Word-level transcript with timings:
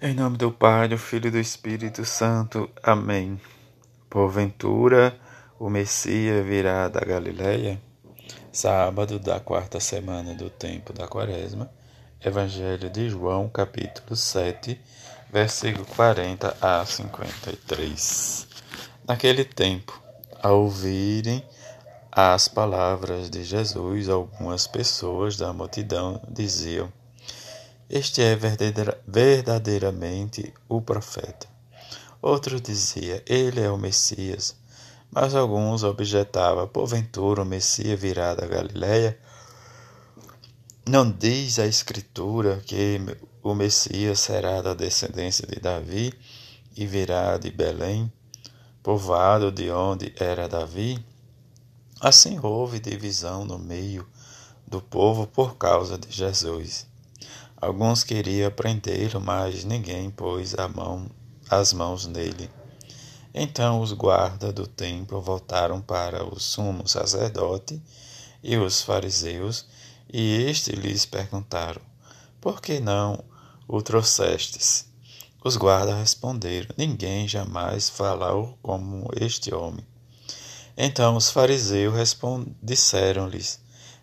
Em 0.00 0.14
nome 0.14 0.36
do 0.36 0.52
Pai, 0.52 0.86
do 0.86 0.96
Filho 0.96 1.26
e 1.26 1.30
do 1.32 1.40
Espírito 1.40 2.04
Santo. 2.04 2.70
Amém. 2.80 3.40
Porventura, 4.08 5.18
o 5.58 5.68
Messias 5.68 6.46
virá 6.46 6.86
da 6.86 7.00
Galileia? 7.00 7.82
Sábado 8.52 9.18
da 9.18 9.40
quarta 9.40 9.80
semana 9.80 10.34
do 10.34 10.48
tempo 10.50 10.92
da 10.92 11.08
Quaresma. 11.08 11.68
Evangelho 12.24 12.88
de 12.88 13.10
João, 13.10 13.48
capítulo 13.48 14.14
7, 14.14 14.80
versículo 15.32 15.84
40 15.84 16.56
a 16.60 16.86
53. 16.86 18.46
Naquele 19.04 19.44
tempo, 19.44 20.00
ao 20.40 20.60
ouvirem 20.62 21.44
as 22.12 22.46
palavras 22.46 23.28
de 23.28 23.42
Jesus, 23.42 24.08
algumas 24.08 24.64
pessoas 24.64 25.36
da 25.36 25.52
multidão 25.52 26.22
diziam: 26.30 26.88
este 27.90 28.20
é 28.20 28.36
verdadeiramente 29.06 30.52
o 30.68 30.82
profeta. 30.82 31.46
Outro 32.20 32.60
dizia, 32.60 33.22
ele 33.26 33.60
é 33.60 33.70
o 33.70 33.78
Messias. 33.78 34.54
Mas 35.10 35.34
alguns 35.34 35.82
objetavam, 35.82 36.68
porventura 36.68 37.42
o 37.42 37.46
Messias 37.46 37.98
virá 37.98 38.34
da 38.34 38.46
Galiléia? 38.46 39.18
Não 40.86 41.10
diz 41.10 41.58
a 41.58 41.66
Escritura 41.66 42.62
que 42.66 43.00
o 43.42 43.54
Messias 43.54 44.20
será 44.20 44.60
da 44.60 44.74
descendência 44.74 45.46
de 45.46 45.60
Davi 45.60 46.12
e 46.76 46.86
virá 46.86 47.38
de 47.38 47.50
Belém, 47.50 48.12
povoado 48.82 49.50
de 49.50 49.70
onde 49.70 50.12
era 50.18 50.48
Davi? 50.48 51.02
Assim 52.00 52.38
houve 52.42 52.80
divisão 52.80 53.44
no 53.44 53.58
meio 53.58 54.06
do 54.66 54.80
povo 54.82 55.26
por 55.26 55.56
causa 55.56 55.96
de 55.96 56.10
Jesus. 56.10 56.87
Alguns 57.60 58.04
queriam 58.04 58.52
prendê-lo, 58.52 59.20
mas 59.20 59.64
ninguém 59.64 60.10
pôs 60.10 60.54
mão, 60.76 61.10
as 61.50 61.72
mãos 61.72 62.06
nele. 62.06 62.48
Então 63.34 63.80
os 63.80 63.92
guardas 63.92 64.52
do 64.54 64.64
templo 64.64 65.20
voltaram 65.20 65.80
para 65.80 66.24
o 66.24 66.38
sumo 66.38 66.86
sacerdote 66.86 67.82
e 68.44 68.56
os 68.56 68.80
fariseus, 68.82 69.66
e 70.08 70.44
estes 70.44 70.72
lhes 70.78 71.04
perguntaram: 71.04 71.82
Por 72.40 72.62
que 72.62 72.78
não 72.78 73.24
o 73.66 73.82
trouxestes? 73.82 74.86
Os 75.44 75.56
guardas 75.56 75.98
responderam: 75.98 76.72
Ninguém 76.76 77.26
jamais 77.26 77.88
falou 77.88 78.56
como 78.62 79.10
este 79.20 79.52
homem. 79.52 79.84
Então 80.76 81.16
os 81.16 81.28
fariseus 81.28 81.92
disseram-lhes: 82.62 83.58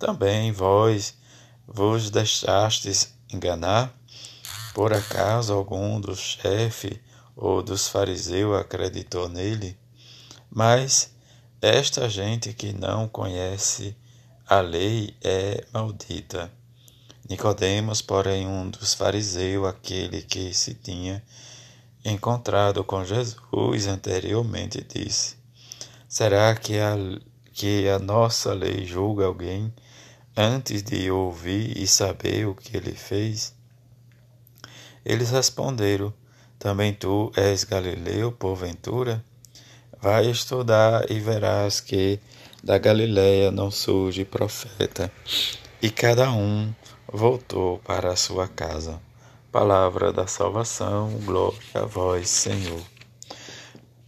Também 0.00 0.50
vós 0.50 1.14
vos 1.64 2.10
deixastes 2.10 3.15
enganar? 3.32 3.94
Por 4.74 4.92
acaso 4.92 5.52
algum 5.52 6.00
dos 6.00 6.18
chefes 6.18 6.98
ou 7.34 7.62
dos 7.62 7.88
fariseus 7.88 8.58
acreditou 8.58 9.28
nele? 9.28 9.78
Mas 10.50 11.14
esta 11.60 12.08
gente 12.08 12.52
que 12.52 12.72
não 12.72 13.08
conhece 13.08 13.96
a 14.46 14.60
lei 14.60 15.16
é 15.22 15.64
maldita. 15.72 16.52
Nicodemos, 17.28 18.00
porém, 18.00 18.46
um 18.46 18.70
dos 18.70 18.94
fariseus, 18.94 19.66
aquele 19.66 20.22
que 20.22 20.54
se 20.54 20.74
tinha 20.74 21.22
encontrado 22.04 22.84
com 22.84 23.04
Jesus 23.04 23.86
anteriormente, 23.88 24.86
disse: 24.88 25.36
Será 26.08 26.54
que 26.54 26.78
a, 26.78 26.94
que 27.52 27.88
a 27.88 27.98
nossa 27.98 28.52
lei 28.52 28.86
julga 28.86 29.26
alguém 29.26 29.74
antes 30.36 30.82
de 30.82 31.10
ouvir 31.10 31.78
e 31.78 31.86
saber 31.86 32.46
o 32.46 32.54
que 32.54 32.76
ele 32.76 32.92
fez? 32.92 33.54
Eles 35.04 35.30
responderam: 35.30 36.12
Também 36.58 36.92
tu 36.92 37.32
és 37.36 37.64
Galileu, 37.64 38.30
porventura? 38.32 39.24
Vai 40.00 40.30
estudar 40.30 41.10
e 41.10 41.18
verás 41.18 41.80
que 41.80 42.20
da 42.62 42.76
Galiléia 42.76 43.50
não 43.50 43.70
surge 43.70 44.24
profeta. 44.24 45.10
E 45.80 45.88
cada 45.90 46.30
um 46.30 46.74
voltou 47.10 47.78
para 47.78 48.10
a 48.10 48.16
sua 48.16 48.48
casa. 48.48 49.00
Palavra 49.50 50.12
da 50.12 50.26
salvação, 50.26 51.10
glória 51.24 51.58
a 51.74 51.86
vós, 51.86 52.28
Senhor. 52.28 52.82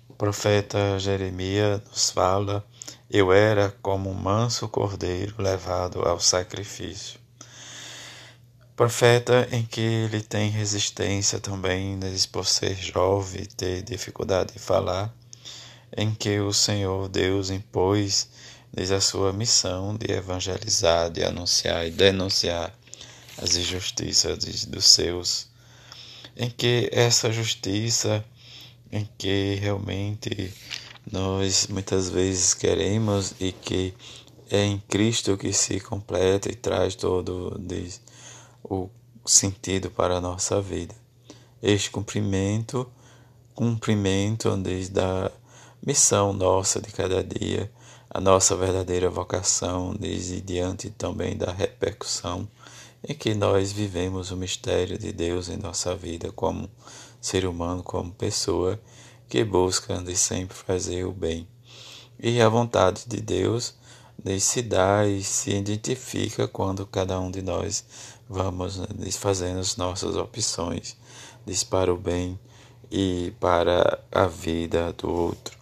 O 0.09 0.15
profeta 0.15 0.99
Jeremias 0.99 1.81
nos 1.89 2.11
fala 2.11 2.65
eu 3.11 3.33
era 3.33 3.71
como 3.81 4.11
um 4.11 4.15
manso 4.15 4.69
cordeiro 4.69 5.35
levado 5.39 6.03
ao 6.03 6.21
sacrifício. 6.21 7.19
Profeta 8.77 9.49
em 9.51 9.65
que 9.65 9.81
ele 9.81 10.21
tem 10.21 10.51
resistência 10.51 11.41
também, 11.41 11.99
por 12.31 12.47
ser 12.47 12.77
jovem, 12.77 13.45
ter 13.45 13.83
dificuldade 13.83 14.53
de 14.53 14.59
falar, 14.59 15.13
em 15.97 16.15
que 16.15 16.39
o 16.39 16.53
Senhor 16.53 17.09
Deus 17.09 17.51
impôs 17.51 18.29
desde 18.73 18.95
a 18.95 19.01
sua 19.01 19.33
missão 19.33 19.97
de 19.97 20.13
evangelizar, 20.13 21.11
de 21.11 21.25
anunciar 21.25 21.87
e 21.87 21.91
denunciar 21.91 22.73
as 23.39 23.57
injustiças 23.57 24.67
dos 24.67 24.85
seus, 24.85 25.49
em 26.37 26.51
que 26.51 26.89
essa 26.93 27.33
justiça, 27.33 28.25
em 28.93 29.09
que 29.17 29.55
realmente 29.61 30.53
nós 31.11 31.67
muitas 31.69 32.09
vezes 32.09 32.55
queremos 32.55 33.35
e 33.41 33.53
que 33.53 33.95
é 34.51 34.65
em 34.65 34.79
Cristo 34.89 35.37
que 35.37 35.53
se 35.53 35.81
completa 35.81 36.51
e 36.51 36.55
traz 36.55 36.95
todo 36.95 37.61
o 38.65 38.89
sentido 39.25 39.91
para 39.91 40.17
a 40.17 40.21
nossa 40.21 40.61
vida. 40.61 40.95
Este 41.63 41.91
cumprimento, 41.91 42.91
cumprimento 43.55 44.57
desde 44.57 45.01
a 45.01 45.31
missão 45.85 46.33
nossa 46.33 46.81
de 46.81 46.91
cada 46.93 47.23
dia, 47.23 47.71
a 48.11 48.21
nossa 48.21 48.57
verdadeira 48.57 49.11
vocação, 49.11 49.95
desde 49.95 50.41
diante 50.41 50.91
também 50.91 51.37
da 51.37 51.53
repercussão 51.53 52.49
em 53.07 53.15
que 53.15 53.35
nós 53.35 53.71
vivemos 53.71 54.31
o 54.31 54.37
mistério 54.37 54.99
de 54.99 55.13
Deus 55.13 55.49
em 55.49 55.57
nossa 55.57 55.95
vida 55.95 56.33
como 56.33 56.69
ser 57.21 57.47
humano, 57.47 57.83
como 57.83 58.13
pessoa 58.13 58.81
que 59.29 59.45
busca 59.45 59.99
de 59.99 60.17
sempre 60.17 60.57
fazer 60.57 61.05
o 61.05 61.13
bem. 61.13 61.47
E 62.19 62.41
a 62.41 62.49
vontade 62.49 63.05
de 63.07 63.21
Deus 63.21 63.75
de 64.23 64.41
se 64.41 64.63
dá 64.63 65.07
e 65.07 65.23
se 65.23 65.51
identifica 65.51 66.49
quando 66.49 66.87
cada 66.87 67.21
um 67.21 67.31
de 67.31 67.43
nós 67.43 67.85
vamos 68.29 68.81
fazendo 69.17 69.61
as 69.61 69.77
nossas 69.77 70.17
opções 70.17 70.97
diz 71.49 71.65
para 71.65 71.93
o 71.93 71.97
bem 71.97 72.39
e 72.91 73.33
para 73.41 73.99
a 74.13 74.27
vida 74.27 74.93
do 74.93 75.11
outro. 75.11 75.57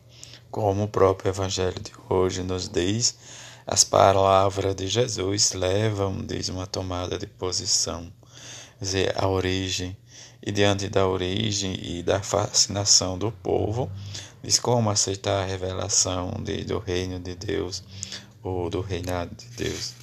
Como 0.51 0.83
o 0.83 0.89
próprio 0.89 1.29
Evangelho 1.29 1.81
de 1.81 1.93
hoje 2.09 2.43
nos 2.43 2.69
diz, 2.69 3.17
as 3.65 3.85
palavras 3.85 4.75
de 4.75 4.89
Jesus 4.89 5.53
levam, 5.53 6.25
diz, 6.27 6.49
uma 6.49 6.67
tomada 6.67 7.17
de 7.17 7.27
posição, 7.29 8.13
dizer, 8.81 9.15
a 9.17 9.29
origem 9.29 9.97
e 10.43 10.53
diante 10.53 10.89
da 10.89 11.07
origem 11.07 11.77
e 11.83 12.03
da 12.03 12.23
fascinação 12.23 13.19
do 13.19 13.33
povo, 13.33 13.91
diz 14.43 14.59
como 14.59 14.91
aceitar 14.91 15.43
a 15.43 15.47
revelação 15.47 16.31
de, 16.43 16.65
do 16.65 16.79
reino 16.79 17.19
de 17.19 17.35
Deus 17.35 17.83
ou 18.43 18.71
do 18.71 18.81
reinado 18.81 19.35
de 19.35 19.49
Deus. 19.57 19.95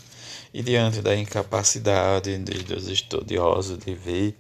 E 0.53 0.61
diante 0.61 1.01
da 1.01 1.15
incapacidade 1.15 2.37
de, 2.37 2.63
dos 2.63 2.87
estudiosos 2.87 3.77
de 3.77 3.95
ver 3.95 4.37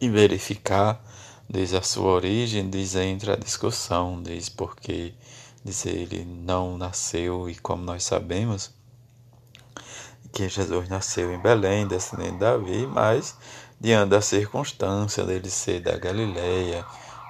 e 0.00 0.08
verificar, 0.10 1.02
diz 1.48 1.72
a 1.72 1.82
sua 1.82 2.12
origem, 2.12 2.68
diz 2.68 2.94
entra 2.96 3.34
a 3.34 3.36
discussão, 3.36 4.22
diz 4.22 4.48
porque 4.48 5.14
diz 5.64 5.86
ele 5.86 6.24
não 6.24 6.76
nasceu 6.76 7.48
e 7.48 7.54
como 7.54 7.84
nós 7.84 8.02
sabemos 8.02 8.72
que 10.32 10.48
Jesus 10.48 10.88
nasceu 10.88 11.32
em 11.32 11.38
Belém, 11.38 11.86
descendente 11.86 12.32
de 12.32 12.38
Davi, 12.38 12.86
mas 12.86 13.36
diante 13.80 14.10
da 14.10 14.20
circunstância 14.20 15.24
dele 15.24 15.48
ser 15.48 15.80
da 15.80 15.96
Galileia, 15.96 16.84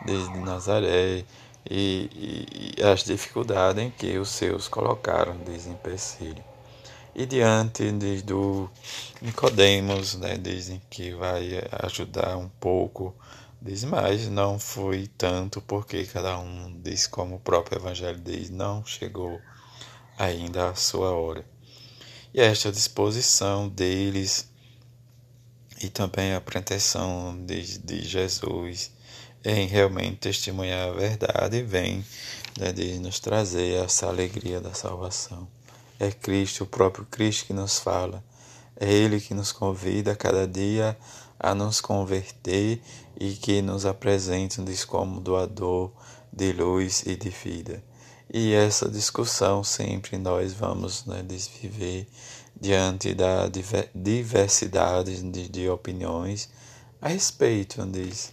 desde 0.05 0.37
Nazaré, 0.39 1.25
e, 1.69 2.75
e, 2.79 2.83
as 2.83 3.05
dificuldades 3.05 3.83
em 3.83 3.91
que 3.91 4.19
os 4.19 4.31
seus 4.31 4.67
colocaram 4.67 5.37
desempecilho. 5.39 6.43
E 7.15 7.27
diante 7.27 7.91
de, 7.93 8.23
do 8.23 8.69
Nicodemos, 9.21 10.15
né, 10.15 10.37
dizem 10.37 10.81
que 10.91 11.13
vai 11.13 11.63
ajudar 11.83 12.37
um 12.37 12.49
pouco, 12.49 13.15
diz, 13.61 13.85
mas 13.85 14.29
não 14.29 14.59
foi 14.59 15.09
tanto, 15.19 15.61
porque 15.61 16.05
cada 16.05 16.39
um 16.39 16.81
diz, 16.83 17.07
como 17.07 17.37
o 17.37 17.41
próprio 17.41 17.79
Evangelho 17.79 18.19
diz, 18.19 18.51
não 18.51 18.85
chegou 18.85 19.41
ainda 20.19 20.71
a 20.71 20.75
sua 20.75 21.11
hora. 21.11 21.45
E 22.33 22.41
esta 22.41 22.71
disposição 22.71 23.69
deles 23.69 24.50
e 25.81 25.89
também 25.89 26.35
a 26.35 26.41
pretensão 26.41 27.37
de, 27.45 27.79
de 27.79 28.03
Jesus 28.03 28.91
em 29.45 29.67
realmente 29.67 30.19
testemunhar 30.19 30.91
a 30.91 30.93
verdade 30.93 31.63
vem 31.63 32.05
né, 32.59 32.73
de 32.73 32.99
nos 32.99 33.19
trazer 33.19 33.83
essa 33.83 34.07
alegria 34.07 34.61
da 34.61 34.75
salvação. 34.75 35.49
É 35.99 36.11
Cristo, 36.11 36.65
o 36.65 36.67
próprio 36.67 37.07
Cristo 37.07 37.47
que 37.47 37.53
nos 37.53 37.79
fala. 37.79 38.23
É 38.79 38.91
Ele 38.91 39.21
que 39.21 39.35
nos 39.35 39.53
convida 39.53 40.13
a 40.13 40.17
cada 40.17 40.47
dia 40.47 40.97
a 41.43 41.55
nos 41.55 41.81
converter 41.81 42.83
e 43.19 43.33
que 43.33 43.63
nos 43.63 43.87
apresentam 43.87 44.63
como 44.87 45.21
doador 45.21 45.91
de 46.31 46.53
luz 46.53 47.03
e 47.07 47.17
de 47.17 47.31
vida. 47.31 47.83
E 48.33 48.55
essa 48.55 48.89
discussão 48.89 49.65
sempre 49.65 50.17
nós 50.17 50.53
vamos 50.53 51.05
né, 51.05 51.23
desviver 51.23 52.07
diante 52.61 53.13
da 53.13 53.49
diversidade 53.95 55.21
de, 55.31 55.49
de 55.49 55.69
opiniões 55.69 56.49
a 57.03 57.09
respeito 57.09 57.85
diz, 57.87 58.31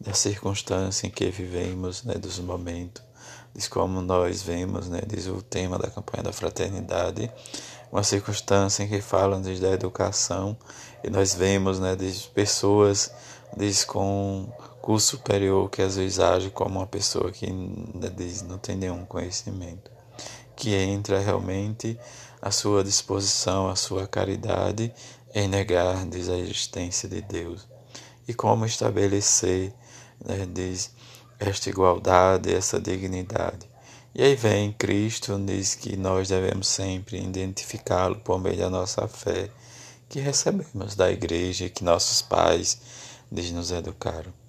da 0.00 0.14
circunstância 0.14 1.06
em 1.06 1.10
que 1.10 1.30
vivemos, 1.30 2.02
né, 2.02 2.14
dos 2.14 2.38
momentos, 2.38 3.02
diz 3.54 3.68
como 3.68 4.00
nós 4.00 4.42
vemos, 4.42 4.88
né, 4.88 5.02
diz 5.06 5.26
o 5.26 5.42
tema 5.42 5.78
da 5.78 5.90
campanha 5.90 6.22
da 6.22 6.32
fraternidade, 6.32 7.30
uma 7.92 8.02
circunstância 8.02 8.82
em 8.82 8.88
que 8.88 9.02
falam 9.02 9.42
diz, 9.42 9.60
da 9.60 9.70
educação 9.70 10.56
e 11.04 11.10
nós 11.10 11.34
vemos, 11.34 11.78
né, 11.78 11.94
diz, 11.94 12.22
pessoas 12.22 13.12
diz, 13.54 13.84
com 13.84 14.50
curso 14.86 15.16
superior 15.16 15.68
que 15.68 15.82
às 15.82 15.96
vezes 15.96 16.20
age 16.20 16.48
como 16.48 16.78
uma 16.78 16.86
pessoa 16.86 17.32
que 17.32 17.44
diz, 18.14 18.42
não 18.42 18.56
tem 18.56 18.76
nenhum 18.76 19.04
conhecimento, 19.04 19.90
que 20.54 20.72
entra 20.76 21.18
realmente 21.18 21.98
à 22.40 22.52
sua 22.52 22.84
disposição, 22.84 23.68
à 23.68 23.74
sua 23.74 24.06
caridade 24.06 24.94
em 25.34 25.48
negar 25.48 26.06
diz, 26.06 26.28
a 26.28 26.38
existência 26.38 27.08
de 27.08 27.20
Deus 27.20 27.66
e 28.28 28.32
como 28.32 28.64
estabelecer, 28.64 29.74
né, 30.24 30.46
diz, 30.48 30.92
esta 31.40 31.68
igualdade, 31.68 32.54
essa 32.54 32.80
dignidade. 32.80 33.68
E 34.14 34.22
aí 34.22 34.36
vem 34.36 34.72
Cristo, 34.72 35.36
diz 35.40 35.74
que 35.74 35.96
nós 35.96 36.28
devemos 36.28 36.68
sempre 36.68 37.20
identificá-lo 37.20 38.20
por 38.20 38.40
meio 38.40 38.56
da 38.56 38.70
nossa 38.70 39.08
fé 39.08 39.50
que 40.08 40.20
recebemos 40.20 40.94
da 40.94 41.10
igreja 41.10 41.68
que 41.68 41.82
nossos 41.82 42.22
pais 42.22 42.80
diz, 43.32 43.50
nos 43.50 43.72
educaram. 43.72 44.45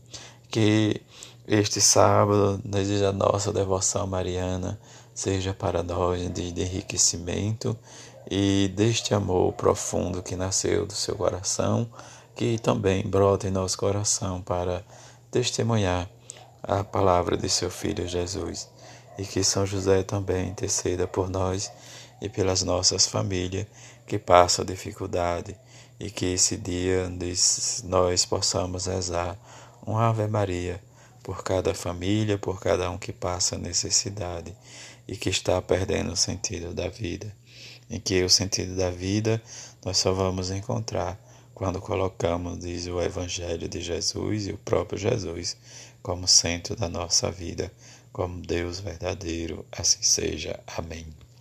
Que 0.49 1.01
este 1.47 1.81
sábado, 1.81 2.59
desde 2.63 3.05
a 3.05 3.11
nossa 3.11 3.51
devoção 3.51 4.07
mariana, 4.07 4.79
seja 5.13 5.53
para 5.53 5.83
nós 5.83 6.31
de 6.31 6.61
enriquecimento 6.61 7.77
e 8.29 8.71
deste 8.75 9.13
amor 9.13 9.53
profundo 9.53 10.21
que 10.21 10.35
nasceu 10.35 10.85
do 10.85 10.93
seu 10.93 11.15
coração 11.15 11.89
que 12.37 12.59
também 12.59 13.01
brota 13.01 13.47
em 13.47 13.51
nosso 13.51 13.75
coração 13.79 14.43
para 14.43 14.85
testemunhar 15.31 16.07
a 16.61 16.83
palavra 16.83 17.35
de 17.35 17.49
seu 17.49 17.71
Filho 17.71 18.07
Jesus. 18.07 18.69
E 19.17 19.25
que 19.25 19.43
São 19.43 19.65
José 19.65 20.03
também 20.03 20.49
interceda 20.49 21.07
por 21.07 21.31
nós 21.31 21.71
e 22.21 22.29
pelas 22.29 22.61
nossas 22.61 23.07
famílias 23.07 23.65
que 24.05 24.19
passam 24.19 24.63
dificuldade. 24.63 25.57
E 25.99 26.11
que 26.11 26.33
esse 26.33 26.57
dia 26.57 27.11
nós 27.85 28.23
possamos 28.23 28.85
rezar 28.85 29.35
um 29.87 29.97
Ave 29.97 30.27
Maria 30.27 30.83
por 31.23 31.43
cada 31.43 31.73
família, 31.73 32.37
por 32.37 32.59
cada 32.59 32.91
um 32.91 32.97
que 32.97 33.13
passa 33.13 33.57
necessidade 33.57 34.53
e 35.07 35.15
que 35.15 35.29
está 35.29 35.61
perdendo 35.61 36.11
o 36.11 36.17
sentido 36.17 36.73
da 36.73 36.89
vida. 36.89 37.33
Em 37.89 37.99
que 37.99 38.21
o 38.21 38.29
sentido 38.29 38.75
da 38.75 38.91
vida 38.91 39.41
nós 39.83 39.97
só 39.97 40.11
vamos 40.11 40.51
encontrar 40.51 41.17
quando 41.53 41.81
colocamos, 41.81 42.59
diz 42.59 42.85
o 42.85 43.01
Evangelho 43.01 43.67
de 43.67 43.81
Jesus 43.81 44.47
e 44.47 44.51
o 44.51 44.57
próprio 44.57 44.99
Jesus, 44.99 45.57
como 46.03 46.27
centro 46.27 46.75
da 46.75 46.87
nossa 46.87 47.31
vida, 47.31 47.71
como 48.11 48.41
Deus 48.41 48.79
verdadeiro, 48.79 49.65
assim 49.71 50.03
seja. 50.03 50.59
Amém. 50.67 51.26